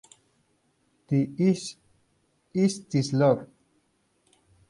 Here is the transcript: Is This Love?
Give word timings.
Is 1.11 1.75
This 2.55 3.13
Love? 3.13 3.45